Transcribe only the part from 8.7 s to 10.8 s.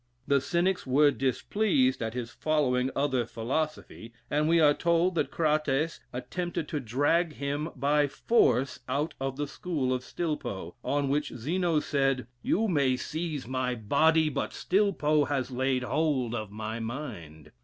out of the school of Stilpo,